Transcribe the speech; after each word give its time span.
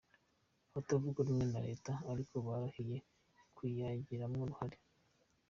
Abatavuga 0.69 1.19
rumwe 1.27 1.45
na 1.51 1.59
reta 1.67 1.91
ariko, 2.11 2.33
barahiye 2.45 2.97
kuyagiramwo 3.55 4.41
uruhara. 4.45 4.77